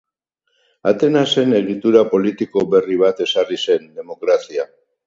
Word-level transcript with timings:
Atenasen 0.91 1.53
egitura 1.59 2.03
politiko 2.15 2.67
berri 2.73 2.99
bat 3.07 3.25
ezarri 3.29 3.63
zen: 3.69 3.89
demokrazia. 4.03 4.69